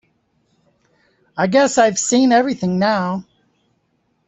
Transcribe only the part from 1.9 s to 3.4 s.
seen everything now.